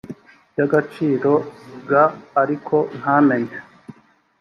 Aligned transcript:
bya 0.51 0.63
agaciro 0.67 1.33
g 1.89 1.91
ariko 2.41 2.75
ntamenye 2.97 3.57